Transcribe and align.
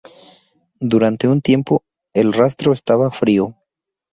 Durante 0.79 1.27
un 1.27 1.41
tiempo, 1.41 1.83
el 2.15 2.33
rastro 2.33 2.73
estaba 2.73 3.11
frío. 3.11 3.53